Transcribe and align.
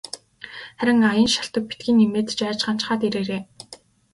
Харин 0.79 1.01
аян 1.11 1.29
шалтаг 1.33 1.63
битгий 1.69 1.93
нэмээд 1.97 2.27
жайжганачхаад 2.39 3.01
ирээрэй. 3.07 3.41